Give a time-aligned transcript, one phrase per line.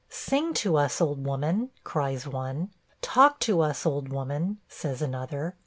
[0.09, 2.71] 'Sing to us, old woman,' cries one.
[3.03, 5.55] 'Talk to us, old woman,' says another.